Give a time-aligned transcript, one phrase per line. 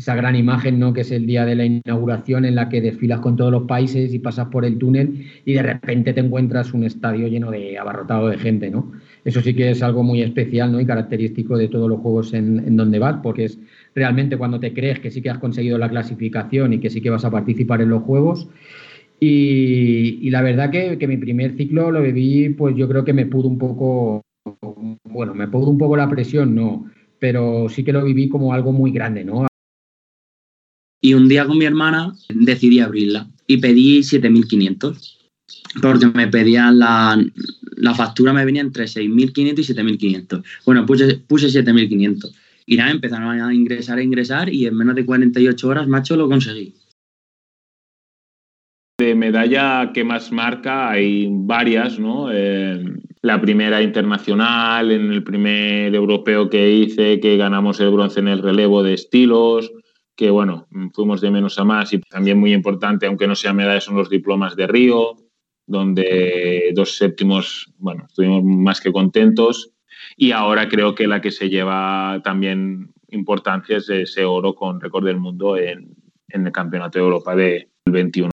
[0.00, 0.94] esa gran imagen, ¿no?
[0.94, 4.14] Que es el día de la inauguración en la que desfilas con todos los países
[4.14, 8.28] y pasas por el túnel y de repente te encuentras un estadio lleno de abarrotado
[8.28, 8.92] de gente, ¿no?
[9.26, 10.80] Eso sí que es algo muy especial, ¿no?
[10.80, 13.58] Y característico de todos los juegos en, donde vas, porque es
[13.94, 17.10] realmente cuando te crees que sí que has conseguido la clasificación y que sí que
[17.10, 18.48] vas a participar en los juegos.
[19.20, 23.26] Y, la verdad que, que mi primer ciclo lo viví, pues yo creo que me
[23.26, 24.22] pudo un poco,
[25.04, 26.86] bueno, me pudo un poco la presión, no,
[27.18, 29.49] pero sí que lo viví como algo muy grande, ¿no?
[31.00, 35.16] Y un día con mi hermana decidí abrirla y pedí 7.500.
[35.80, 37.18] Porque me pedían la,
[37.76, 40.44] la factura, me venía entre 6.500 y 7.500.
[40.66, 42.32] Bueno, puse, puse 7.500.
[42.66, 46.28] Y nada, empezaron a ingresar, a ingresar y en menos de 48 horas, macho, lo
[46.28, 46.74] conseguí.
[49.00, 52.28] De medalla que más marca hay varias, ¿no?
[52.30, 52.84] Eh,
[53.22, 58.42] la primera internacional, en el primer europeo que hice, que ganamos el bronce en el
[58.42, 59.72] relevo de estilos,
[60.20, 63.80] que bueno, fuimos de menos a más y también muy importante, aunque no sea medalla,
[63.80, 65.16] son los diplomas de Río,
[65.66, 69.70] donde dos séptimos, bueno, estuvimos más que contentos
[70.18, 75.06] y ahora creo que la que se lleva también importancia es ese oro con récord
[75.06, 75.96] del mundo en,
[76.28, 78.30] el Campeonato de Europa de 21.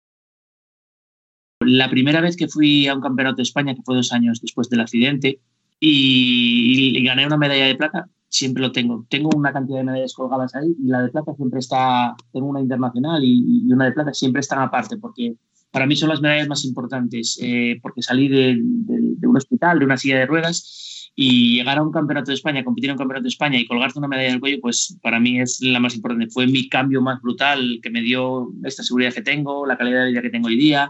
[1.65, 4.69] La primera vez que fui a un Campeonato de España, que fue dos años después
[4.69, 5.39] del accidente,
[5.79, 9.05] y gané una medalla de plata, siempre lo tengo.
[9.09, 12.61] Tengo una cantidad de medallas colgadas ahí y la de plata siempre está, tengo una
[12.61, 15.35] internacional y, una de plata siempre están aparte porque
[15.69, 18.57] para mí son las medallas más importantes eh, porque salí de,
[19.23, 22.89] un hospital, de una silla de ruedas y llegar a un campeonato de España, competir
[22.89, 25.41] en un campeonato de España y colgarte una medalla en el cuello, pues para mí
[25.41, 26.31] es la más importante.
[26.31, 30.11] Fue mi cambio más brutal que me dio esta seguridad que tengo, la calidad de
[30.11, 30.89] vida que tengo hoy día.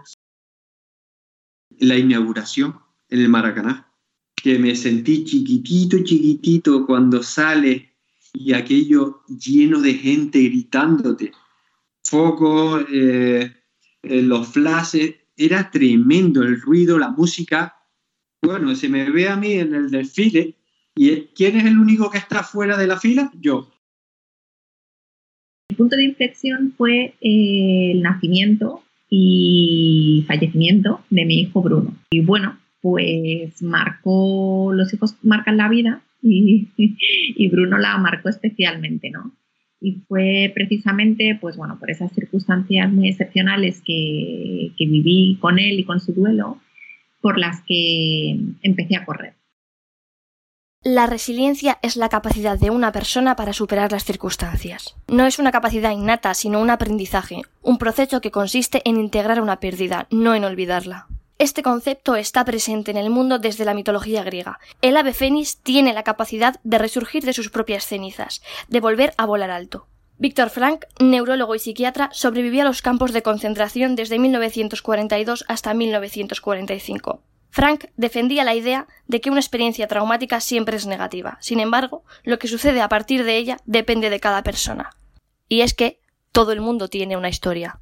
[1.80, 2.76] La inauguración
[3.10, 3.91] en el Maracaná
[4.42, 7.92] que me sentí chiquitito, chiquitito cuando sale
[8.34, 11.32] y aquello lleno de gente gritándote.
[12.04, 13.52] Foco, eh,
[14.04, 17.76] eh, los flashes, era tremendo el ruido, la música.
[18.42, 20.56] Bueno, se me ve a mí en el desfile
[20.96, 23.32] y ¿quién es el único que está fuera de la fila?
[23.40, 23.72] Yo.
[25.70, 31.96] El punto de inflexión fue eh, el nacimiento y fallecimiento de mi hijo Bruno.
[32.12, 39.32] Y bueno, pues marcó, los hijos marcan la vida y, Bruno la marcó especialmente, ¿no?
[39.80, 45.80] Y fue precisamente, pues bueno, por esas circunstancias muy excepcionales que, que viví con él
[45.80, 46.60] y con su duelo,
[47.20, 49.34] por las que empecé a correr.
[50.84, 54.96] La resiliencia es la capacidad de una persona para superar las circunstancias.
[55.08, 59.60] No es una capacidad innata, sino un aprendizaje, un proceso que consiste en integrar una
[59.60, 61.08] pérdida, no en olvidarla.
[61.42, 64.60] Este concepto está presente en el mundo desde la mitología griega.
[64.84, 69.26] El ave fénix tiene la capacidad de resurgir de sus propias cenizas, de volver a
[69.26, 69.88] volar alto.
[70.20, 77.24] Víctor Frank, neurólogo y psiquiatra, sobrevivió a los campos de concentración desde 1942 hasta 1945.
[77.50, 81.40] Frank defendía la idea de que una experiencia traumática siempre es negativa.
[81.42, 84.92] Sin embargo, lo que sucede a partir de ella depende de cada persona.
[85.48, 87.81] Y es que todo el mundo tiene una historia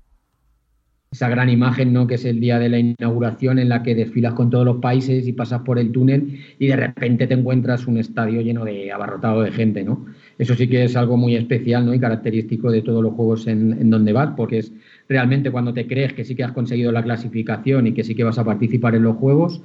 [1.11, 2.05] esa gran imagen, ¿no?
[2.05, 5.27] Que es el día de la inauguración en la que desfilas con todos los países
[5.27, 9.41] y pasas por el túnel y de repente te encuentras un estadio lleno de abarrotado
[9.41, 10.05] de gente, ¿no?
[10.37, 11.95] Eso sí que es algo muy especial, ¿no?
[11.95, 14.71] Y característico de todos los juegos en, donde vas, porque es
[15.07, 18.23] realmente cuando te crees que sí que has conseguido la clasificación y que sí que
[18.23, 19.63] vas a participar en los juegos.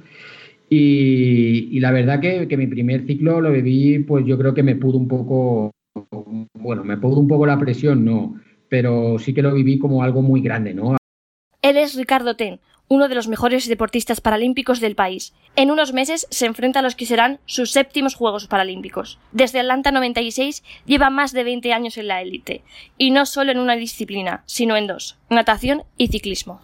[0.67, 4.75] Y, la verdad que, que mi primer ciclo lo viví, pues yo creo que me
[4.75, 5.71] pudo un poco,
[6.59, 8.35] bueno, me pudo un poco la presión, no,
[8.67, 10.97] pero sí que lo viví como algo muy grande, ¿no?
[11.65, 12.59] Él es Ricardo Ten,
[12.89, 15.33] uno de los mejores deportistas paralímpicos del país.
[15.55, 19.17] En unos meses se enfrenta a los que serán sus séptimos Juegos Paralímpicos.
[19.31, 22.61] Desde Atlanta 96 lleva más de 20 años en la élite,
[22.99, 26.61] y no solo en una disciplina, sino en dos, natación y ciclismo.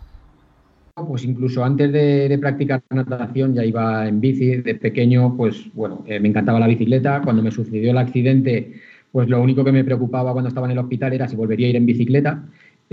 [0.93, 4.57] Pues incluso antes de, practicar natación ya iba en bici.
[4.57, 7.23] De pequeño, pues bueno, eh, me encantaba la bicicleta.
[7.23, 8.79] Cuando me sucedió el accidente,
[9.11, 11.69] pues lo único que me preocupaba cuando estaba en el hospital era si volvería a
[11.71, 12.43] ir en bicicleta.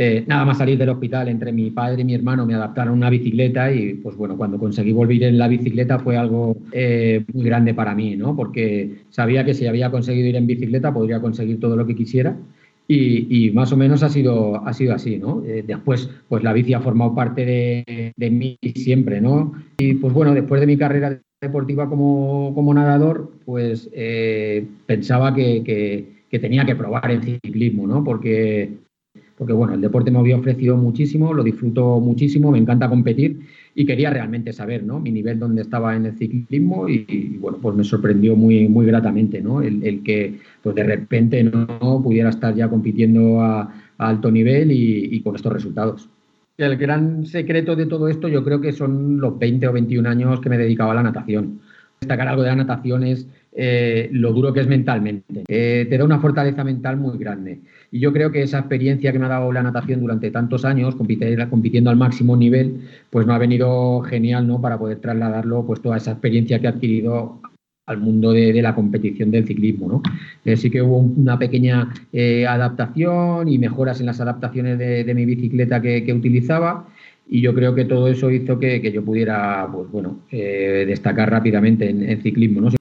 [0.00, 3.10] Eh, nada más salir del hospital, entre mi padre y mi hermano me adaptaron una
[3.10, 7.74] bicicleta y pues bueno, cuando conseguí volver en la bicicleta fue algo eh, muy grande
[7.74, 8.36] para mí, ¿no?
[8.36, 12.36] Porque sabía que si había conseguido ir en bicicleta podría conseguir todo lo que quisiera
[12.86, 15.42] y, más o menos ha sido, ha sido así, ¿no?
[15.44, 19.52] Eh, después, pues la bici ha formado parte de, mí siempre, ¿no?
[19.78, 23.90] Y pues bueno, después de mi carrera deportiva como, como nadador, pues
[24.86, 28.04] pensaba que, que, que tenía que probar el ciclismo, ¿no?
[28.04, 28.87] Porque
[29.38, 33.40] porque bueno, el deporte me había ofrecido muchísimo, lo disfruto muchísimo, me encanta competir
[33.72, 34.98] y quería realmente saber ¿no?
[34.98, 39.40] mi nivel donde estaba en el ciclismo y, bueno, pues me sorprendió muy, muy gratamente
[39.40, 39.62] ¿no?
[39.62, 45.36] el, que pues de repente no pudiera estar ya compitiendo a, alto nivel y, con
[45.36, 46.08] estos resultados.
[46.56, 50.40] El gran secreto de todo esto yo creo que son los 20 o 21 años
[50.40, 51.60] que me dedicaba a la natación.
[52.00, 53.26] Destacar algo de la natación es
[53.60, 55.42] eh, lo duro que es mentalmente.
[55.48, 57.58] Eh, te da una fortaleza mental muy grande.
[57.90, 60.94] Y yo creo que esa experiencia que me ha dado la natación durante tantos años,
[60.94, 64.60] compitiendo al máximo nivel, pues me ha venido genial ¿no?
[64.60, 67.40] para poder trasladarlo, pues toda esa experiencia que he adquirido
[67.86, 69.88] al mundo de, la competición del ciclismo.
[69.88, 70.02] ¿no?
[70.44, 71.92] Eh, sí que hubo una pequeña
[72.48, 76.86] adaptación y mejoras en las adaptaciones de, mi bicicleta que, utilizaba
[77.28, 82.08] y yo creo que todo eso hizo que, yo pudiera pues, bueno, destacar rápidamente en,
[82.08, 82.60] en ciclismo.
[82.60, 82.77] ¿no?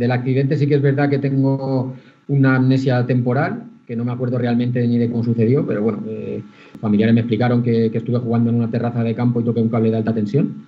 [0.00, 1.94] Del accidente sí que es verdad que tengo
[2.28, 6.40] una amnesia temporal, que no me acuerdo realmente ni de cómo sucedió, pero bueno, eh,
[6.80, 9.90] familiares me explicaron que, estuve jugando en una terraza de campo y toqué un cable
[9.90, 10.64] de alta tensión.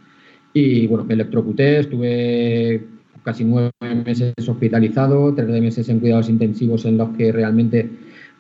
[0.53, 2.85] Y bueno, me electrocuté, estuve
[3.25, 3.71] casi nueve
[4.05, 7.89] meses hospitalizado, tres meses en cuidados intensivos en los que realmente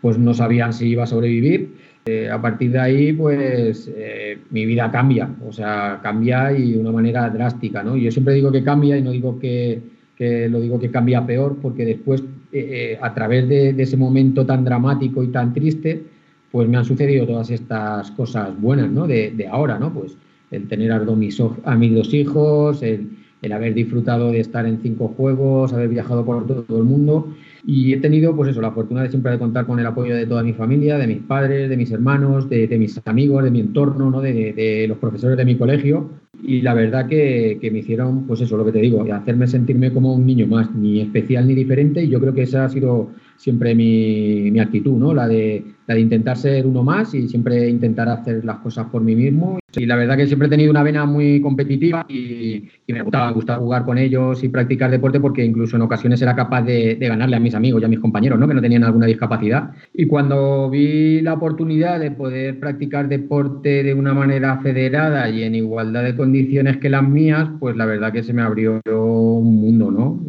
[0.02, 1.70] pues no sabían si iba a sobrevivir.
[2.04, 6.80] Eh, a partir de ahí, pues eh, mi vida cambia, o sea, cambia y de
[6.80, 7.96] una manera drástica, ¿no?
[7.96, 11.84] Yo siempre digo que cambia y no digo que, lo digo que cambia peor, porque
[11.84, 12.22] después,
[12.52, 16.02] eh, eh, a través de, ese momento tan dramático y tan triste,
[16.50, 19.06] pues me han sucedido todas estas cosas buenas, ¿no?
[19.06, 19.92] De, ahora, ¿no?
[19.92, 20.16] Pues
[20.50, 23.08] el tener a, mis, a mis dos hijos, el,
[23.42, 27.34] el haber disfrutado de estar en cinco juegos, haber viajado por todo el mundo
[27.64, 30.26] y he tenido, pues eso, la fortuna de siempre de contar con el apoyo de
[30.26, 34.10] toda mi familia, de mis padres, de mis hermanos, de, mis amigos, de mi entorno,
[34.10, 34.20] ¿no?
[34.20, 36.10] de, los profesores de mi colegio.
[36.42, 40.12] Y la verdad que, me hicieron, pues eso, lo que te digo, hacerme sentirme como
[40.12, 42.02] un niño más, ni especial ni diferente.
[42.02, 43.10] Y yo creo que esa ha sido
[43.42, 45.12] siempre mi, actitud, ¿no?
[45.12, 45.64] La de,
[45.98, 49.58] intentar ser uno más y siempre intentar hacer las cosas por mí mismo.
[49.74, 53.34] Y la verdad que siempre he tenido una vena muy competitiva y, me gustaba, me
[53.34, 57.08] gustaba jugar con ellos y practicar deporte porque incluso en ocasiones era capaz de, de
[57.08, 58.46] ganarle a mis amigos y a mis compañeros, ¿no?
[58.46, 59.72] Que no tenían alguna discapacidad.
[59.92, 65.56] Y cuando vi la oportunidad de poder practicar deporte de una manera federada y en
[65.56, 69.90] igualdad de condiciones que las mías, pues la verdad que se me abrió un mundo,
[69.90, 70.20] ¿no?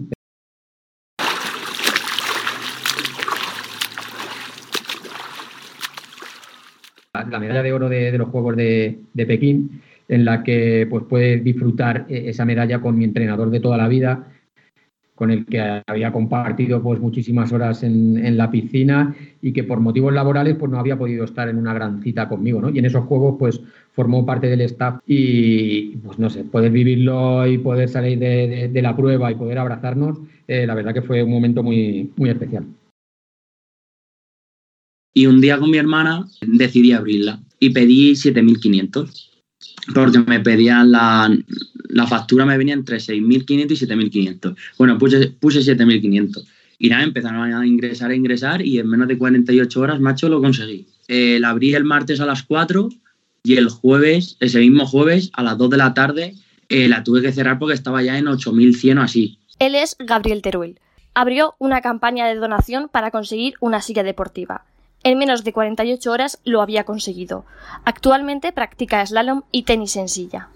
[7.33, 12.05] La medalla de oro de, los Juegos de, Pekín, en la que pues, puede disfrutar
[12.07, 14.27] eh, esa medalla con mi entrenador de toda la vida,
[15.15, 20.13] con el que había compartido pues, muchísimas horas en, la piscina y que por motivos
[20.13, 22.61] laborales pues, no había podido estar en una gran cita conmigo.
[22.61, 22.69] ¿no?
[22.69, 23.59] Y en esos Juegos pues,
[23.93, 28.95] formó parte del staff y pues no sé, poder vivirlo y poder salir de, la
[28.95, 32.65] prueba y poder abrazarnos, eh, la verdad que fue un momento muy, muy especial.
[35.13, 39.31] Y un día con mi hermana decidí abrirla y pedí 7.500
[39.93, 41.35] porque me pedían la,
[41.89, 44.55] la factura, me venía entre 6.500 y 7.500.
[44.77, 46.45] Bueno, puse, puse 7.500.
[46.79, 50.41] Y nada, empezaron a ingresar, a ingresar y en menos de 48 horas, macho, lo
[50.41, 50.87] conseguí.
[51.07, 52.89] Eh, la abrí el martes a las 4
[53.43, 56.35] y el jueves, ese mismo jueves, a las 2 de la tarde,
[56.69, 59.37] eh, la tuve que cerrar porque estaba ya en 8.100 o así.
[59.59, 60.79] Él es Gabriel Teruel.
[61.13, 64.65] Abrió una campaña de donación para conseguir una silla deportiva.
[65.03, 67.45] En menos de 48 horas lo había conseguido.
[67.83, 70.47] Actualmente practica slalom y tenis en silla.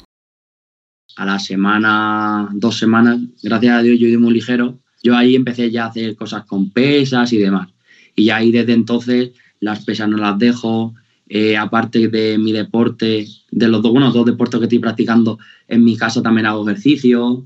[1.17, 4.80] A la semana, dos semanas, gracias a Dios yo ido muy ligero.
[5.04, 7.69] Yo ahí empecé ya a hacer cosas con pesas y demás.
[8.16, 10.94] Y ahí desde entonces las pesas no las dejo.
[11.27, 15.83] Eh, aparte de mi deporte, de los dos, bueno, dos deportes que estoy practicando, en
[15.83, 17.44] mi casa también hago ejercicio.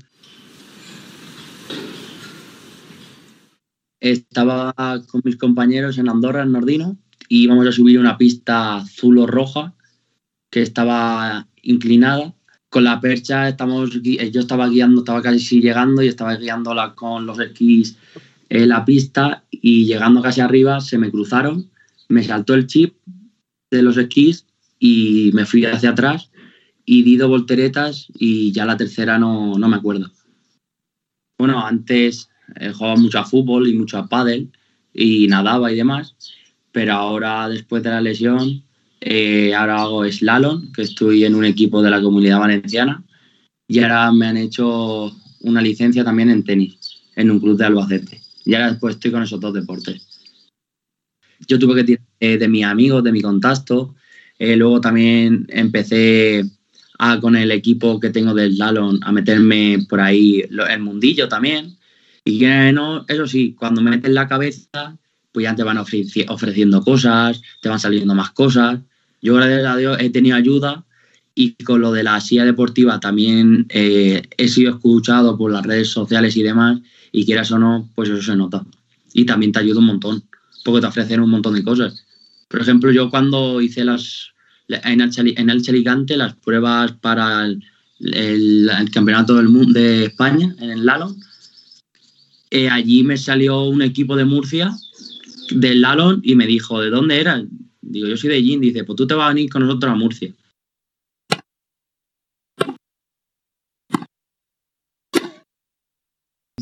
[4.02, 4.74] Estaba
[5.06, 9.28] con mis compañeros en Andorra, en Nordino, y íbamos a subir una pista azul o
[9.28, 9.74] roja
[10.50, 12.34] que estaba inclinada.
[12.68, 17.38] Con la percha estamos, yo estaba guiando, estaba casi llegando y estaba guiándola con los
[17.38, 17.96] esquís
[18.48, 21.70] en la pista y llegando casi arriba se me cruzaron,
[22.08, 22.96] me saltó el chip
[23.70, 24.46] de los esquís
[24.80, 26.32] y me fui hacia atrás
[26.84, 30.10] y di dos volteretas y ya la tercera no, no me acuerdo.
[31.38, 34.50] Bueno, antes eh, jugaba mucho a fútbol y mucho a pádel
[34.92, 36.14] y nadaba y demás,
[36.70, 38.62] pero ahora después de la lesión,
[39.00, 43.02] eh, ahora hago slalom, que estoy en un equipo de la comunidad valenciana,
[43.66, 48.20] y ahora me han hecho una licencia también en tenis, en un club de Albacete.
[48.44, 50.06] Y ahora después estoy con esos dos deportes.
[51.48, 53.94] Yo tuve que tirar eh, de mis amigos, de mi contacto,
[54.38, 56.44] luego también empecé
[56.98, 61.76] a, con el equipo que tengo del slalom a meterme por ahí el mundillo también
[62.24, 64.96] y que no, eso sí, cuando me meten la cabeza,
[65.32, 68.80] pues ya te van ofreciendo cosas, te van saliendo más cosas.
[69.20, 70.84] Yo, gracias a Dios, he tenido ayuda
[71.34, 75.88] y con lo de la silla deportiva también eh, he sido escuchado por las redes
[75.88, 78.64] sociales y demás, y quieras o no, pues eso se nota.
[79.14, 80.24] Y también te ayuda un montón,
[80.64, 82.04] porque te ofrecen un montón de cosas.
[82.48, 84.32] Por ejemplo, yo cuando hice las
[84.68, 87.46] en el, en el Alicante las pruebas para
[88.00, 91.16] el, campeonato del mundo de España en el Lalon,
[92.54, 94.70] eh, allí me salió un equipo de Murcia
[95.52, 97.44] del Lalon y me dijo, ¿de dónde eras?
[97.80, 98.60] Digo, yo soy de Gin.
[98.60, 100.34] Dice, pues tú te vas a venir con nosotros a Murcia.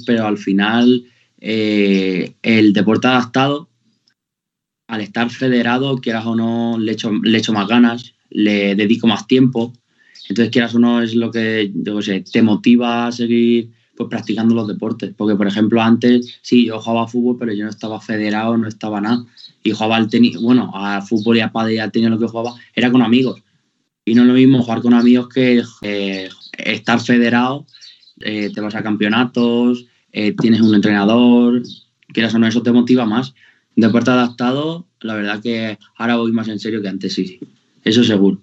[0.06, 1.04] Pero al final,
[1.40, 3.68] eh, el deporte adaptado,
[4.87, 9.26] al estar federado, quieras o no, le echo, le echo más ganas, le dedico más
[9.26, 9.73] tiempo.
[10.28, 14.66] Entonces, quieras o no, es lo que sé, te motiva a seguir pues, practicando los
[14.66, 15.12] deportes.
[15.14, 18.99] Porque, por ejemplo, antes sí, yo jugaba fútbol, pero yo no estaba federado, no estaba
[18.99, 19.26] nada.
[19.62, 22.26] Y jugaba al tenis, bueno, a fútbol y a pádel y al tenis lo que
[22.26, 23.42] jugaba era con amigos.
[24.07, 27.66] Y no es lo mismo jugar con amigos que eh, estar federado,
[28.21, 31.62] eh, te vas a campeonatos, eh, tienes un entrenador,
[32.09, 33.35] quieras o no, eso te motiva más.
[33.76, 37.38] Deporte adaptado, la verdad que ahora voy más en serio que antes, sí, sí.
[37.85, 38.40] Eso seguro.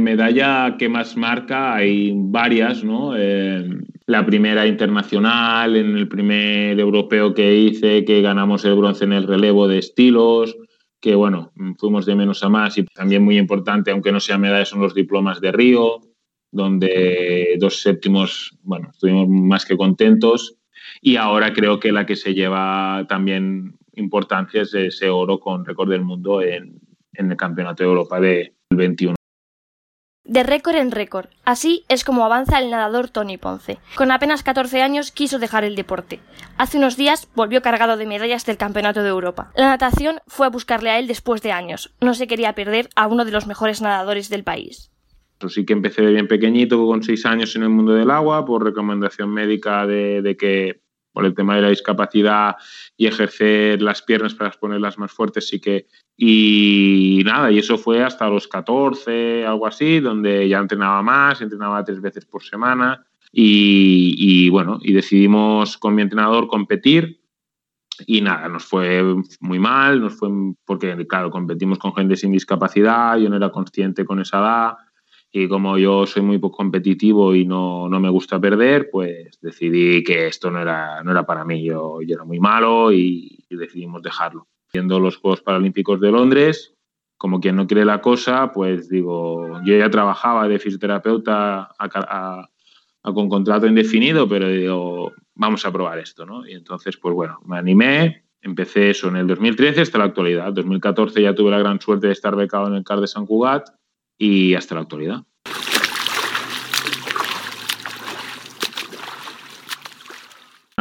[0.00, 3.14] Medalla que más marca hay varias, ¿no?
[3.16, 3.66] Eh,
[4.06, 9.26] la primera internacional, en el primer europeo que hice, que ganamos el bronce en el
[9.26, 10.56] relevo de estilos,
[11.00, 14.64] que bueno, fuimos de menos a más y también muy importante, aunque no sea medalla,
[14.64, 16.00] son los diplomas de Río,
[16.50, 20.56] donde dos séptimos, bueno, estuvimos más que contentos.
[21.00, 25.90] Y ahora creo que la que se lleva también importancia es ese oro con récord
[25.90, 26.80] del mundo en,
[27.12, 29.17] en el Campeonato de Europa de 21.
[30.28, 31.28] De récord en récord.
[31.46, 33.78] Así es como avanza el nadador Tony Ponce.
[33.96, 36.20] Con apenas 14 años quiso dejar el deporte.
[36.58, 39.50] Hace unos días volvió cargado de medallas del Campeonato de Europa.
[39.56, 41.94] La natación fue a buscarle a él después de años.
[42.02, 44.92] No se quería perder a uno de los mejores nadadores del país.
[45.48, 49.30] Sí que empecé bien pequeñito, con 6 años en el mundo del agua, por recomendación
[49.30, 50.82] médica de, de que
[51.14, 52.56] por el tema de la discapacidad
[52.98, 55.86] y ejercer las piernas para ponerlas más fuertes, sí que...
[56.20, 61.84] Y nada, y eso fue hasta los 14, algo así, donde ya entrenaba más, entrenaba
[61.84, 67.20] tres veces por semana y, bueno, y decidimos con mi entrenador competir
[68.04, 69.02] y nada, nos fue
[69.40, 70.28] muy mal, nos fue
[70.64, 74.76] porque, claro, competimos con gente sin discapacidad, yo no era consciente con esa edad
[75.30, 80.26] y como yo soy muy competitivo y no, no, me gusta perder, pues decidí que
[80.26, 81.62] esto no era, no era para mí.
[81.62, 84.46] Yo, yo era muy malo y, decidimos dejarlo.
[84.78, 86.72] Viendo los Juegos Paralímpicos de Londres,
[87.16, 91.74] como quien no quiere la cosa, pues digo, yo ya trabajaba de fisioterapeuta
[93.02, 96.46] con contrato indefinido, pero digo, vamos a probar esto, ¿no?
[96.46, 100.46] Y entonces, pues bueno, me animé, empecé eso en el 2013 hasta la actualidad.
[100.46, 103.26] En 2014 ya tuve la gran suerte de estar becado en el CAR de San
[103.26, 103.70] Cugat
[104.16, 105.24] y hasta la actualidad.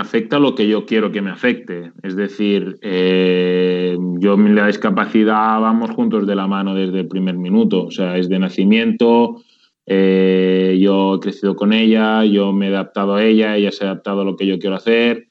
[0.08, 1.92] Afecta lo que yo quiero que me afecte.
[2.02, 7.86] Es decir, eh, yo la discapacidad vamos juntos de la mano desde el primer minuto.
[7.88, 9.42] O sea, es de nacimiento,
[9.86, 13.92] eh, yo he crecido con ella, yo me he adaptado a ella, ella se ha
[13.92, 15.28] adaptado a lo que yo quiero hacer.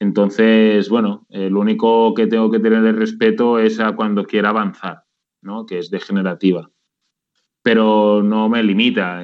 [0.00, 4.48] Entonces, bueno, eh, lo único que tengo que tener de respeto es a cuando quiera
[4.48, 5.04] avanzar,
[5.40, 5.66] ¿no?
[5.66, 6.68] que es degenerativa
[7.66, 9.22] pero no me limita.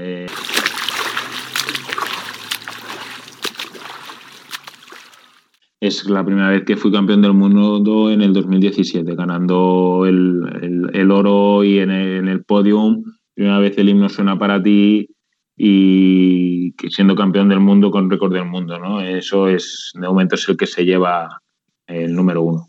[5.83, 11.65] Es la primera vez que fui campeón del mundo en el 2017, ganando el, oro
[11.65, 13.03] y en el, en podium.
[13.35, 15.09] Primera vez el himno suena para ti
[15.57, 19.01] y siendo campeón del mundo con récord del mundo, ¿no?
[19.01, 21.43] Eso es, de momento es el que se lleva
[21.89, 22.69] el número uno.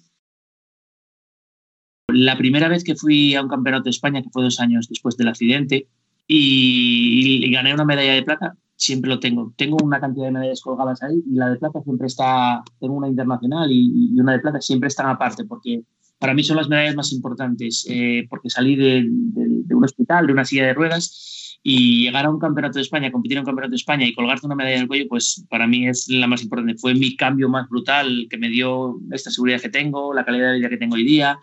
[2.07, 5.17] La primera vez que fui a un campeonato de España, que fue dos años después
[5.17, 5.87] del accidente,
[6.27, 9.53] y, gané una medalla de plata, siempre lo tengo.
[9.55, 13.07] Tengo una cantidad de medallas colgadas ahí y la de plata siempre está, tengo una
[13.07, 15.83] internacional y, una de plata siempre están aparte porque
[16.19, 20.45] para mí son las medallas más importantes eh, porque salí de, un hospital, de una
[20.45, 23.77] silla de ruedas y llegar a un campeonato de España, competir en un campeonato de
[23.77, 26.75] España y colgarte una medalla en el cuello, pues para mí es la más importante.
[26.75, 30.59] Fue mi cambio más brutal que me dio esta seguridad que tengo, la calidad de
[30.59, 31.39] vida que tengo hoy día,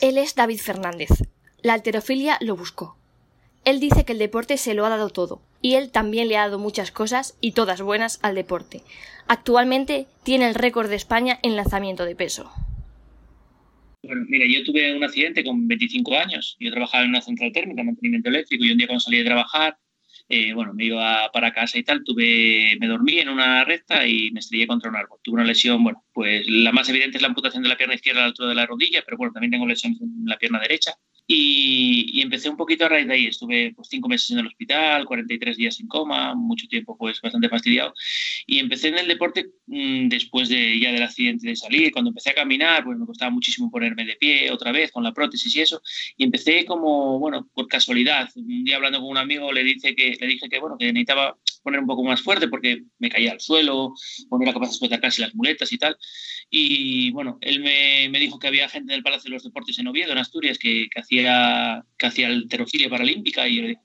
[0.00, 1.08] él es David Fernández.
[1.62, 2.96] La alterofilia lo buscó.
[3.66, 6.42] Él dice que el deporte se lo ha dado todo, y él también le ha
[6.42, 8.82] dado muchas cosas, y todas buenas, al deporte.
[9.26, 12.48] Actualmente tiene el récord de España en lanzamiento de peso.
[14.04, 16.56] Bueno, mira, yo tuve un accidente con 25 años.
[16.60, 19.76] Yo trabajaba en una central térmica, mantenimiento eléctrico, y un día cuando salí de trabajar
[20.28, 24.32] eh, bueno, me iba para casa y tal, tuve, me dormí en una recta y
[24.32, 25.20] me estrellé contra un árbol.
[25.22, 28.20] Tuve una lesión, bueno, pues la más evidente es la amputación de la pierna izquierda
[28.20, 30.94] a la altura de la rodilla, pero bueno, también tengo lesiones en la pierna derecha.
[31.26, 33.26] Y, empecé un poquito a raíz de ahí.
[33.26, 37.48] Estuve pues, cinco meses en el hospital, 43 días en coma, mucho tiempo pues bastante
[37.48, 37.94] fastidiado.
[38.46, 41.92] Y empecé en el deporte mmm, después de, ya del accidente de salir.
[41.92, 45.12] Cuando empecé a caminar, pues me costaba muchísimo ponerme de pie otra vez con la
[45.12, 45.82] prótesis y eso.
[46.16, 48.28] Y empecé como, bueno, por casualidad.
[48.36, 51.36] Un día hablando con un amigo le, dice que, le dije que, bueno, que necesitaba
[51.62, 53.92] poner un poco más fuerte porque me caía al suelo,
[54.28, 55.96] poner la capaz de casi las muletas y tal.
[56.48, 59.78] Y bueno, él me, me, dijo que había gente en el Palacio de los Deportes
[59.78, 63.78] en Oviedo, en Asturias, que, que hacía, que hacía alterofilia paralímpica y dije,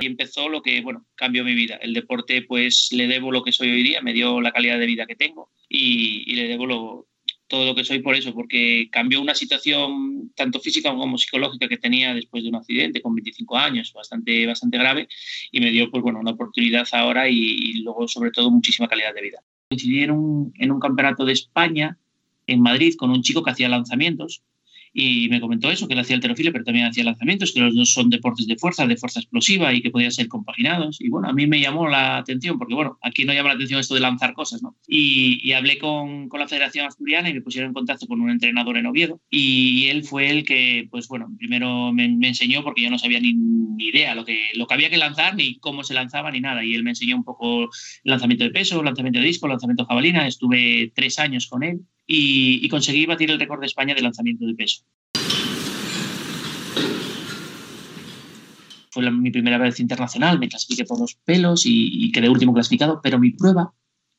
[0.00, 1.76] y empezó lo que, bueno, cambió mi vida.
[1.76, 4.86] El deporte, pues le debo lo que soy hoy día, me dio la calidad de
[4.86, 7.06] vida que tengo y, y le debo lo,
[7.52, 11.76] todo lo que soy por eso, porque cambió una situación tanto física como psicológica que
[11.76, 15.06] tenía después de un accidente con 25 años, bastante, bastante grave,
[15.50, 19.14] y me dio pues, bueno, una oportunidad ahora y, y luego sobre todo muchísima calidad
[19.14, 19.42] de vida.
[19.68, 21.98] Coincidí en un, en un campeonato de España
[22.46, 24.42] en Madrid con un chico que hacía lanzamientos
[24.92, 27.92] y me comentó eso, que él hacía alterofilia, pero también hacía lanzamientos, que los dos
[27.92, 31.00] son deportes de fuerza, de fuerza explosiva y que podían ser compaginados.
[31.00, 33.80] Y bueno, a mí me llamó la atención, porque bueno, aquí no llama la atención
[33.80, 34.76] esto de lanzar cosas, ¿no?
[34.86, 38.30] Y, y hablé con, con, la Federación Asturiana y me pusieron en contacto con un
[38.30, 42.82] entrenador en Oviedo y él fue el que, pues bueno, primero me, me enseñó, porque
[42.82, 45.84] yo no sabía ni, ni, idea lo que, lo que había que lanzar, ni cómo
[45.84, 46.64] se lanzaba, ni nada.
[46.64, 47.68] Y él me enseñó un poco el
[48.04, 50.26] lanzamiento de peso, lanzamiento de disco, lanzamiento de jabalina.
[50.26, 54.46] Estuve tres años con él y, y, conseguí batir el récord de España de lanzamiento
[54.46, 54.82] de peso.
[58.90, 62.52] Fue la, mi primera vez internacional, me clasifiqué por los pelos y, y quedé último
[62.52, 63.72] clasificado, pero mi prueba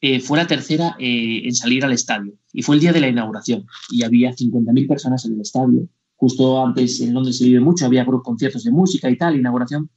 [0.06, 3.08] eh, fue la tercera eh, en salir al estadio y fue el día de la
[3.08, 5.88] inauguración y había 50.000 personas en el estadio.
[6.18, 9.90] Justo antes en Londres se vive mucho, había conciertos de música y tal, inauguración,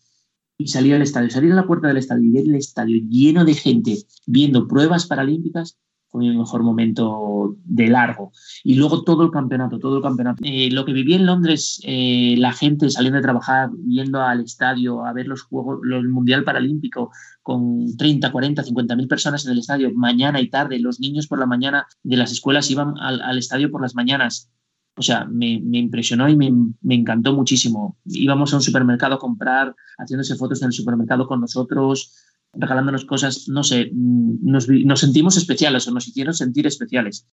[0.59, 3.45] y salí al estadio, salir a la puerta del estadio y ver el estadio lleno
[3.45, 5.77] de gente viendo pruebas paralímpicas
[6.17, 8.33] mi mejor momento de largo.
[8.65, 10.43] Y luego todo el campeonato, todo el campeonato.
[10.45, 15.05] Eh, lo que viví en Londres, eh, la gente saliendo de trabajar, yendo al estadio
[15.05, 17.11] a ver los Juegos, el Mundial Paralímpico,
[17.43, 20.79] con 30, 40, 50 mil personas en el estadio, mañana y tarde.
[20.81, 24.51] Los niños por la mañana de las escuelas iban al, estadio por las mañanas.
[24.99, 26.51] O sea, me, me impresionó y me,
[26.81, 27.99] me, encantó muchísimo.
[28.07, 32.15] Íbamos a un supermercado a comprar, haciéndose fotos en el supermercado con nosotros,
[32.59, 37.27] regalándonos cosas, no sé, nos, nos sentimos especiales o nos hicieron sentir especiales.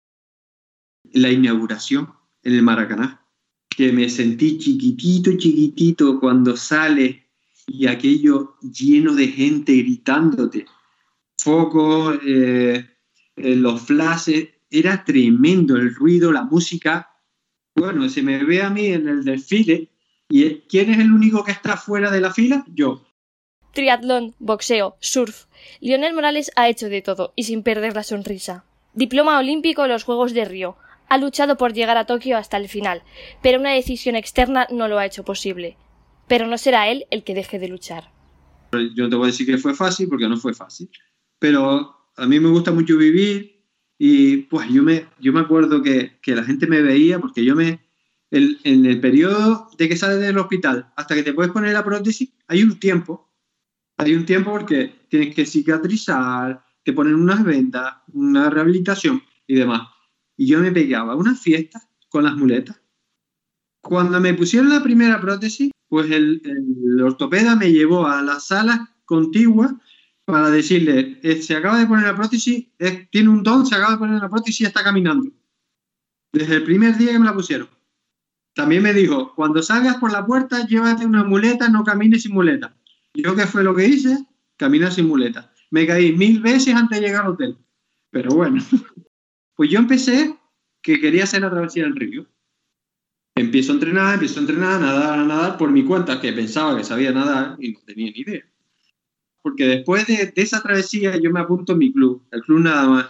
[1.12, 2.08] La inauguración
[2.42, 3.26] en el Maracaná,
[3.68, 7.28] que me sentí chiquitito, chiquitito cuando sale
[7.66, 10.66] y aquello lleno de gente gritándote,
[11.38, 12.86] foco, eh,
[13.36, 17.10] eh, los flashes, era tremendo el ruido, la música.
[17.74, 19.90] Bueno, se me ve a mí en el desfile
[20.28, 22.64] y ¿quién es el único que está fuera de la fila?
[22.68, 23.04] Yo
[23.72, 25.46] triatlón, boxeo, surf.
[25.80, 28.64] Lionel Morales ha hecho de todo y sin perder la sonrisa.
[28.94, 30.76] Diploma olímpico en los Juegos de Río.
[31.08, 33.02] Ha luchado por llegar a Tokio hasta el final,
[33.42, 35.76] pero una decisión externa no lo ha hecho posible.
[36.28, 38.10] Pero no será él el que deje de luchar.
[38.94, 40.88] Yo te voy a decir que fue fácil porque no fue fácil.
[41.38, 43.66] Pero a mí me gusta mucho vivir
[43.98, 47.54] y pues yo me, yo me acuerdo que, que la gente me veía porque yo
[47.54, 47.80] me...
[48.30, 52.30] En el periodo de que sales del hospital hasta que te puedes poner la prótesis
[52.48, 53.31] hay un tiempo
[53.98, 59.88] hay un tiempo porque tienes que cicatrizar, te ponen unas vendas, una rehabilitación y demás.
[60.36, 62.80] Y yo me pegaba una fiesta con las muletas.
[63.80, 68.94] Cuando me pusieron la primera prótesis, pues el, el ortopeda me llevó a la sala
[69.04, 69.78] contigua
[70.24, 73.92] para decirle, eh, se acaba de poner la prótesis, eh, tiene un don, se acaba
[73.92, 75.30] de poner la prótesis y está caminando.
[76.32, 77.68] Desde el primer día que me la pusieron.
[78.54, 82.76] También me dijo, cuando salgas por la puerta, llévate una muleta, no camines sin muleta.
[83.14, 84.18] ¿Yo qué fue lo que hice?
[84.56, 85.52] Caminar sin muleta.
[85.70, 87.56] Me caí mil veces antes de llegar al hotel.
[88.10, 88.62] Pero bueno,
[89.56, 90.36] pues yo empecé
[90.82, 92.26] que quería hacer la travesía del río.
[93.34, 96.76] Empiezo a entrenar, empiezo a entrenar, a nadar, a nadar por mi cuenta, que pensaba
[96.76, 98.44] que sabía nadar y no tenía ni idea.
[99.40, 103.06] Porque después de, esa travesía yo me apunto a mi club, el club nada más.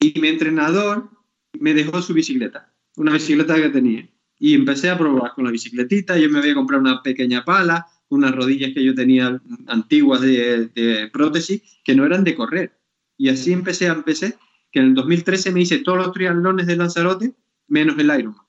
[0.00, 1.10] Y mi entrenador
[1.58, 4.08] me dejó su bicicleta, una bicicleta que tenía.
[4.38, 7.86] Y empecé a probar con la bicicletita, yo me voy a comprar una pequeña pala,
[8.12, 12.78] unas rodillas que yo tenía antiguas de, de, prótesis que no eran de correr.
[13.16, 14.36] Y así empecé, empecé,
[14.70, 17.34] que en el 2013 me hice todos los triatlones de Lanzarote,
[17.68, 18.46] menos el Ironman.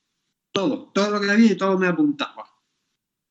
[0.52, 2.46] Todo, todo lo que había y todo me apuntaba.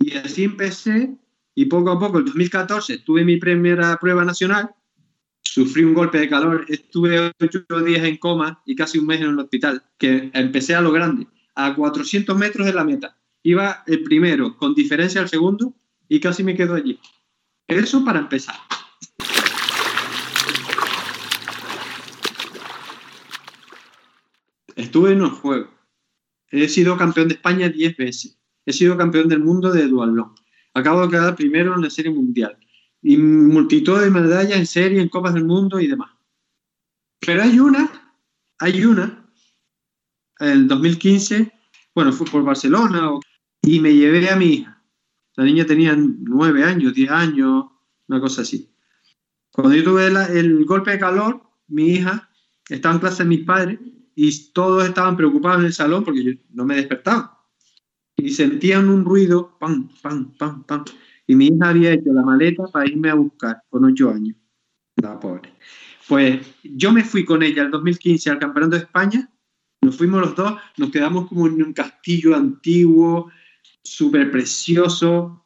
[0.01, 1.17] Y así empecé,
[1.55, 4.75] y poco a poco, en 2014, tuve mi primera prueba nacional,
[5.43, 9.29] sufrí un golpe de calor, estuve ocho días en coma y casi un mes en
[9.29, 13.19] el hospital, que empecé a lo grande, a 400 metros de la meta.
[13.43, 15.75] Iba el primero, con diferencia al segundo,
[16.13, 17.01] y casi me quedo allí.
[17.67, 18.55] Eso para empezar.
[24.77, 25.71] Estuve en los Juegos.
[26.51, 28.39] He sido campeón de España 10 veces.
[28.67, 30.35] He sido campeón del mundo de duatlón.
[30.75, 32.59] Acabo de quedar primero en la serie mundial.
[33.01, 36.11] Y multitud de medallas en serie, en Copas del Mundo y demás.
[37.21, 37.91] Pero hay una,
[38.59, 39.33] hay una,
[40.41, 41.51] en 2015,
[41.95, 43.13] bueno, fue por Barcelona,
[43.63, 44.72] y me llevé a mi hija.
[45.37, 47.67] La niña tenía nueve años, diez años,
[48.09, 48.71] una cosa así.
[49.53, 52.31] Cuando yo tuve el golpe de calor, mi hija
[52.69, 53.79] estaba en clase de mis padres
[54.15, 57.39] y todos estaban preocupados en el salón porque yo no me despertaba.
[58.17, 60.85] Y sentían un ruido, pam, pam, pam, pam.
[61.27, 64.37] Y mi hija había hecho la maleta para irme a buscar con ocho años.
[64.97, 65.55] La pobre.
[66.09, 69.31] Pues yo me fui con ella el 2015 al Campeonato de España.
[69.81, 73.31] Nos fuimos los dos, nos quedamos como en un castillo antiguo,
[73.85, 75.45] súper precioso.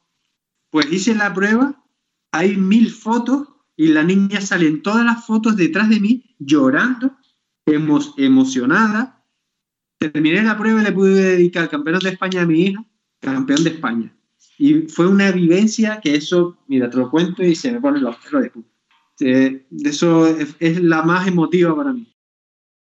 [0.70, 1.84] Pues hice la prueba,
[2.32, 7.16] hay mil fotos y la niña sale en todas las fotos detrás de mí llorando,
[8.16, 9.24] emocionada.
[9.98, 12.84] Terminé la prueba y le pude dedicar el campeonato de España a mi hija,
[13.20, 14.12] campeón de España.
[14.58, 18.16] Y fue una vivencia que eso, mira, te lo cuento y se me ponen los
[18.16, 18.68] pelos de puta.
[19.20, 22.06] Eh, eso es, la más emotiva para mí.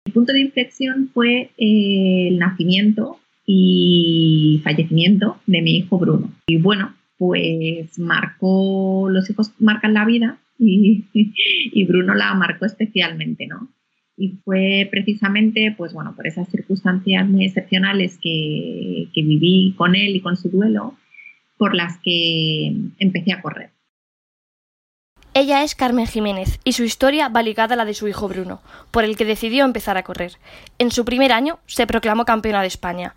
[0.07, 6.33] El punto de inflexión fue eh, el nacimiento y fallecimiento de mi hijo Bruno.
[6.47, 13.47] Y bueno, pues marcó, los hijos marcan la vida y, y Bruno la marcó especialmente,
[13.47, 13.69] ¿no?
[14.19, 20.17] Y fue precisamente, pues bueno, por esas circunstancias muy excepcionales que, que viví con él
[20.17, 20.95] y con su duelo,
[21.59, 23.71] por las que empecé a correr.
[25.39, 28.63] Ella es Carmen Jiménez y su historia va ligada a la de su hijo Bruno,
[28.91, 30.33] por el que decidió empezar a correr.
[30.79, 33.13] En su primer año se proclamó campeona de España.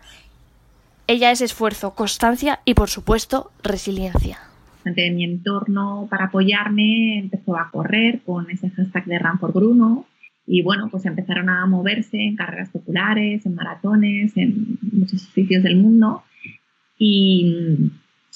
[1.06, 4.38] Ella es esfuerzo, constancia y, por supuesto, resiliencia.
[4.84, 10.04] Gente mi entorno para apoyarme empezó a correr con ese hashtag de Run por Bruno
[10.46, 15.76] y bueno, pues empezaron a moverse en carreras populares, en maratones, en muchos sitios del
[15.76, 16.22] mundo
[16.98, 17.90] y,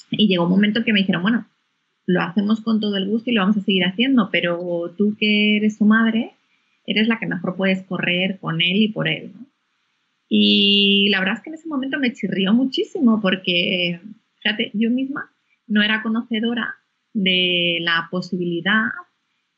[0.09, 1.45] y llegó un momento que me dijeron, bueno,
[2.05, 5.57] lo hacemos con todo el gusto y lo vamos a seguir haciendo, pero tú que
[5.57, 6.31] eres su madre,
[6.85, 9.31] eres la que mejor puedes correr con él y por él.
[10.29, 13.99] Y la verdad es que en ese momento me chirrió muchísimo porque,
[14.41, 15.31] fíjate, yo misma
[15.67, 16.75] no era conocedora
[17.13, 18.87] de la posibilidad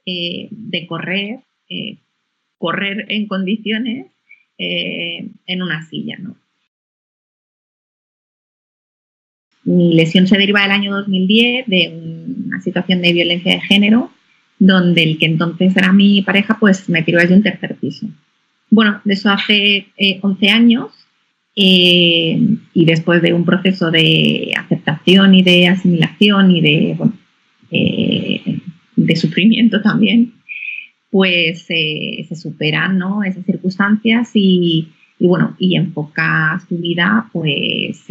[0.06, 1.98] eh, de correr, eh,
[2.58, 4.08] correr en condiciones
[4.58, 6.38] eh, en una silla, ¿no?
[9.68, 11.90] Mi lesión se deriva del año 2010 de
[12.46, 14.12] una situación de violencia de género
[14.60, 18.08] donde el que entonces era mi pareja pues me tiró desde un tercer piso.
[18.70, 19.88] Bueno, de eso hace
[20.22, 20.92] 11 eh, años
[21.54, 22.40] eh,
[22.74, 26.98] y después de un proceso de aceptación y de asimilación y de,
[27.72, 28.60] eh,
[28.96, 30.34] de sufrimiento también,
[31.12, 33.22] pues se superan ¿no?
[33.26, 38.06] esas circunstancias y, y, bueno, y enfoca su vida pues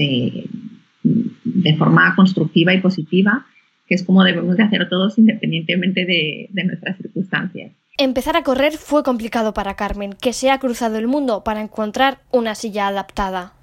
[1.67, 3.45] de forma constructiva y positiva,
[3.89, 7.73] que es como debemos de hacer todos independientemente de, de nuestras circunstancias.
[7.99, 12.19] Empezar a correr fue complicado para Carmen, que se ha cruzado el mundo para encontrar
[12.31, 13.55] una silla adaptada.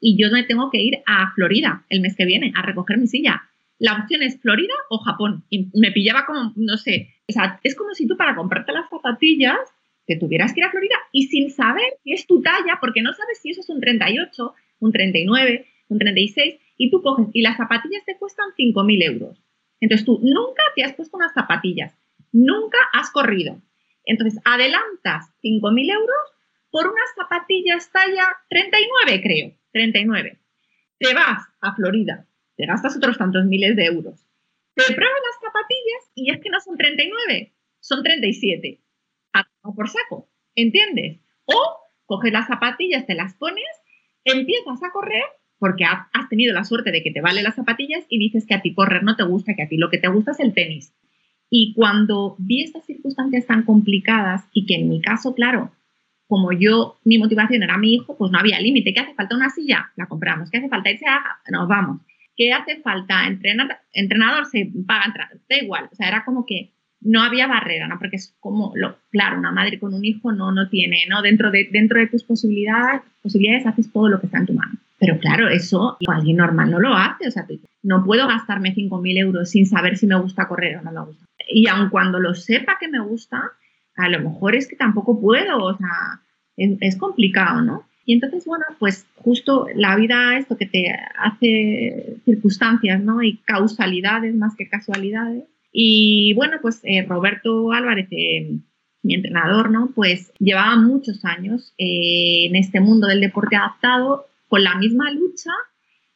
[0.00, 3.06] Y yo me tengo que ir a Florida el mes que viene a recoger mi
[3.06, 3.42] silla.
[3.78, 5.44] La opción es Florida o Japón.
[5.48, 8.90] Y me pillaba como, no sé, o sea, es como si tú para comprarte las
[8.90, 9.58] zapatillas
[10.06, 13.14] te tuvieras que ir a Florida y sin saber qué es tu talla, porque no
[13.14, 17.56] sabes si eso es un 38, un 39, un 36, y tú coges y las
[17.56, 19.42] zapatillas te cuestan 5.000 euros.
[19.80, 21.96] Entonces tú nunca te has puesto unas zapatillas,
[22.32, 23.60] nunca has corrido.
[24.04, 26.34] Entonces adelantas 5.000 euros
[26.70, 30.38] por unas zapatillas talla 39, creo, 39.
[30.98, 34.26] Te vas a Florida, te gastas otros tantos miles de euros.
[34.74, 38.80] Te pruebas las zapatillas y es que no son 39, son 37.
[39.34, 41.20] A por saco, ¿entiendes?
[41.44, 43.68] O coges las zapatillas, te las pones,
[44.24, 45.24] empiezas a correr
[45.58, 48.62] porque has tenido la suerte de que te valen las zapatillas y dices que a
[48.62, 50.94] ti correr no te gusta, que a ti lo que te gusta es el tenis.
[51.50, 55.72] Y cuando vi estas circunstancias tan complicadas y que en mi caso, claro,
[56.26, 58.92] como yo, mi motivación era mi hijo, pues no había límite.
[58.92, 59.36] ¿Qué hace falta?
[59.36, 60.50] Una silla, la compramos.
[60.50, 60.90] ¿Qué hace falta?
[60.90, 62.00] Irse a, nos vamos.
[62.36, 63.26] ¿Qué hace falta?
[63.26, 65.88] Entrenar, entrenador se paga entrar, da igual.
[65.92, 67.98] O sea, era como que no había barrera, ¿no?
[67.98, 71.22] Porque es como, lo, claro, una madre con un hijo no, no tiene, ¿no?
[71.22, 74.72] Dentro de, dentro de tus posibilidades, posibilidades haces todo lo que está en tu mano.
[74.98, 77.28] Pero claro, eso alguien normal no lo hace.
[77.28, 77.46] O sea,
[77.82, 81.26] no puedo gastarme 5.000 euros sin saber si me gusta correr o no me gusta.
[81.48, 83.52] Y aun cuando lo sepa que me gusta,
[83.96, 85.64] a lo mejor es que tampoco puedo.
[85.64, 86.20] O sea,
[86.56, 87.84] es, complicado, ¿no?
[88.06, 93.22] Y entonces, bueno, pues justo la vida, esto que te hace circunstancias, ¿no?
[93.22, 98.58] Y causalidades más que casualidades, Y bueno, pues eh, Roberto Álvarez, eh,
[99.02, 99.90] mi entrenador, ¿no?
[99.94, 105.50] Pues llevaba muchos años eh, en este mundo del deporte adaptado con la misma lucha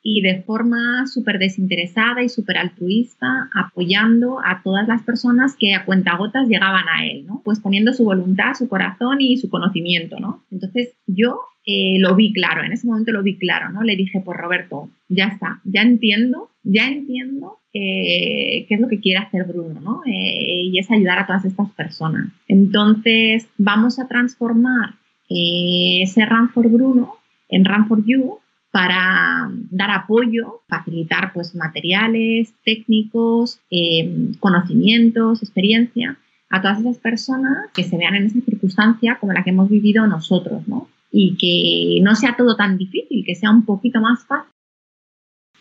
[0.00, 5.84] y de forma súper desinteresada y súper altruista, apoyando a todas las personas que a
[5.84, 7.42] cuentagotas llegaban a él, ¿no?
[7.44, 10.44] Pues poniendo su voluntad, su corazón y su conocimiento, ¿no?
[10.52, 13.82] Entonces yo eh, lo vi claro, en ese momento lo vi claro, ¿no?
[13.82, 19.00] Le dije, pues Roberto, ya está, ya entiendo, ya entiendo eh, qué es lo que
[19.00, 20.02] quiere hacer Bruno, ¿no?
[20.06, 22.28] Eh, y es ayudar a todas estas personas.
[22.46, 24.94] Entonces vamos a transformar
[25.28, 27.17] ese Run for Bruno
[27.48, 28.38] en Run for You
[28.70, 36.18] para dar apoyo, facilitar pues, materiales técnicos, eh, conocimientos, experiencia
[36.50, 40.06] a todas esas personas que se vean en esa circunstancia como la que hemos vivido
[40.06, 40.88] nosotros, ¿no?
[41.10, 44.52] Y que no sea todo tan difícil, que sea un poquito más fácil.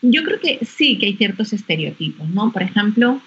[0.02, 2.52] Yo creo que sí que hay ciertos estereotipos, ¿no?
[2.52, 3.20] Por ejemplo,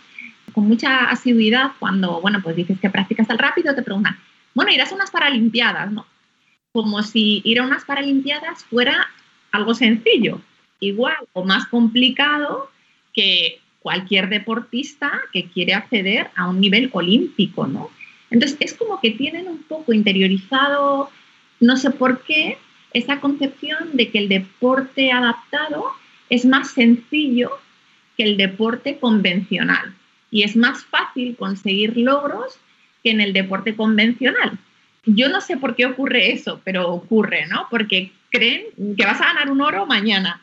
[0.53, 4.15] con mucha asiduidad, cuando, bueno, pues dices que practicas el rápido, te preguntan,
[4.53, 6.05] bueno, irás a unas paralimpiadas, ¿no?
[6.73, 9.09] Como si ir a unas paralimpiadas fuera
[9.51, 10.41] algo sencillo,
[10.79, 12.69] igual o más complicado
[13.13, 17.89] que cualquier deportista que quiere acceder a un nivel olímpico, ¿no?
[18.29, 21.09] Entonces es como que tienen un poco interiorizado,
[21.59, 22.57] no sé por qué,
[22.93, 25.85] esa concepción de que el deporte adaptado
[26.29, 27.51] es más sencillo
[28.15, 29.95] que el deporte convencional
[30.29, 32.57] y es más fácil conseguir logros
[33.03, 34.57] que en el deporte convencional.
[35.05, 37.65] Yo no sé por qué ocurre eso, pero ocurre, ¿no?
[37.69, 40.41] Porque creen que vas a ganar un oro mañana.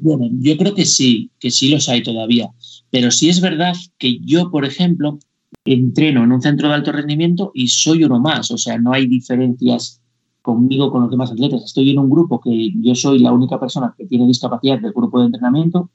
[0.00, 2.48] Bueno, yo creo que sí, que sí los hay todavía.
[2.90, 5.18] Pero sí es verdad que yo, por ejemplo,
[5.64, 8.50] entreno en un centro de alto rendimiento y soy uno más.
[8.50, 10.00] O sea, no hay diferencias
[10.40, 11.62] conmigo con los demás atletas.
[11.64, 15.20] Estoy en un grupo que yo soy la única persona que tiene discapacidad del grupo
[15.20, 15.90] de entrenamiento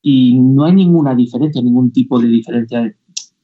[0.00, 2.94] y no hay ninguna diferencia, ningún tipo de diferencia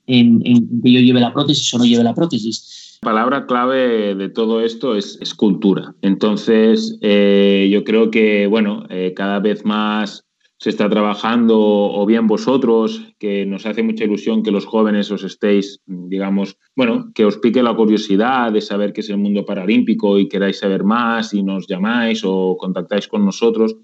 [0.06, 4.28] en, en que yo lleve la prótesis o no lleve la prótesis palabra clave de
[4.28, 5.94] todo esto es, cultura.
[6.02, 10.26] Entonces, eh, yo creo que, bueno, eh, cada vez más
[10.58, 15.22] se está trabajando, o bien vosotros, que nos hace mucha ilusión que los jóvenes os
[15.22, 20.18] estéis, digamos, bueno, que os pique la curiosidad de saber qué es el mundo paralímpico
[20.18, 23.76] y queráis saber más y nos llamáis o contactáis con nosotros.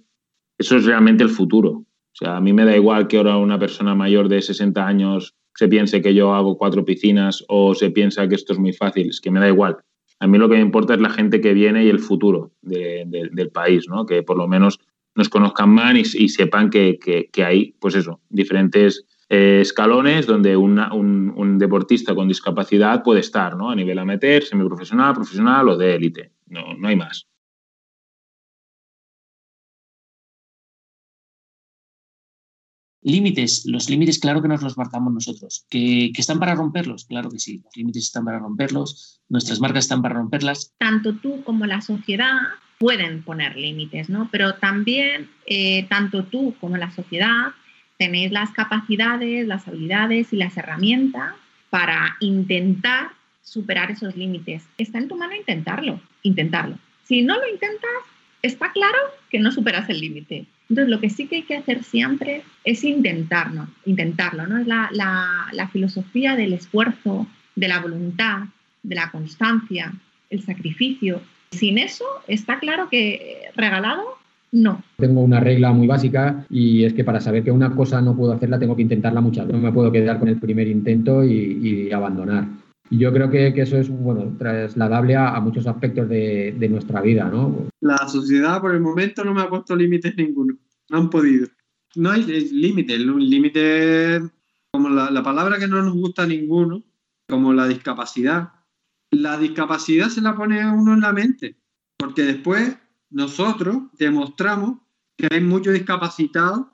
[0.59, 1.71] Eso es realmente el futuro.
[1.71, 5.35] O sea, a mí me da igual que ahora una persona mayor de 60 años
[5.55, 9.11] se piense que yo hago cuatro piscinas o se piensa que esto es muy fácil,
[9.11, 9.79] es que me da igual.
[10.19, 13.51] A mí lo que me importa es la gente que viene y el futuro del
[13.53, 14.05] país, ¿no?
[14.07, 14.79] que por lo menos
[15.15, 22.15] nos conozcan más y, sepan que, hay, pues eso, diferentes eh, escalones donde un, deportista
[22.15, 23.71] con discapacidad puede estar, ¿no?
[23.71, 26.33] A nivel amateur, semiprofesional, profesional o de élite.
[26.47, 27.27] No, no hay más.
[33.03, 35.65] Límites, los límites claro que nos los marcamos nosotros.
[35.71, 37.07] ¿Que, están para romperlos?
[37.07, 40.75] Claro que sí, los límites están para romperlos, nuestras marcas están para romperlas.
[40.79, 42.39] Tanto tú como la sociedad
[42.79, 44.29] pueden poner límites, ¿no?
[44.31, 47.53] Pero también eh, tanto tú como la sociedad
[47.99, 51.35] tenéis las capacidades, las habilidades y las herramientas
[51.71, 54.65] para intentar superar esos límites.
[54.79, 56.79] Está en tu mano intentarlo, intentarlo.
[57.05, 57.91] Si no lo intentas,
[58.43, 58.99] está claro
[59.31, 60.47] que no superas el límite.
[60.71, 64.59] Entonces, lo que sí que hay que hacer siempre es intentarlo, intentarlo, ¿no?
[64.59, 68.45] Es la, la, filosofía del esfuerzo, de la voluntad,
[68.85, 69.93] de la constancia,
[70.31, 71.21] el sacrificio.
[71.51, 74.21] Sin eso, está claro que regalado
[74.53, 74.83] no.
[74.97, 78.33] Tengo una regla muy básica y es que para saber que una cosa no puedo
[78.33, 79.61] hacerla tengo que intentarla muchas veces.
[79.61, 82.47] No me puedo quedar con el primer intento y, abandonar.
[82.91, 87.31] Y yo creo que, eso es bueno, trasladable a, muchos aspectos de, de, nuestra vida.
[87.31, 87.69] ¿no?
[87.81, 90.59] La sociedad por el momento no me ha puesto límites ninguno.
[90.89, 91.47] No han podido.
[91.95, 92.95] No hay límite.
[92.95, 94.21] El límite,
[94.73, 96.83] como la, palabra que no nos gusta a ninguno,
[97.29, 98.51] como la discapacidad.
[99.11, 101.57] La discapacidad se la pone a uno en la mente,
[101.97, 102.77] porque después
[103.11, 104.79] nosotros demostramos
[105.17, 106.67] que hay muchos discapacitados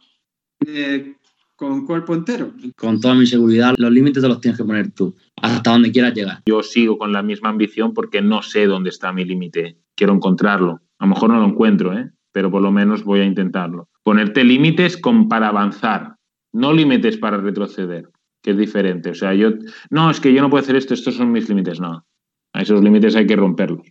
[0.67, 1.17] eh,
[1.57, 2.53] con cuerpo entero.
[2.77, 6.15] Con toda mi seguridad, los límites te los tienes que poner tú, hasta donde quieras
[6.15, 6.43] llegar.
[6.47, 9.79] Yo sigo con la misma ambición porque no sé dónde está mi límite.
[9.95, 10.81] Quiero encontrarlo.
[10.99, 12.11] A lo mejor no lo encuentro, ¿eh?
[12.33, 13.89] pero por lo menos voy a intentarlo.
[14.03, 16.17] Ponerte límites con, para avanzar,
[16.53, 18.11] no límites para retroceder,
[18.43, 19.11] que es diferente.
[19.11, 19.51] O sea, yo,
[19.91, 22.05] no, es que yo no puedo hacer esto, estos son mis límites, no.
[22.53, 23.85] A esos límites hay que romperlos.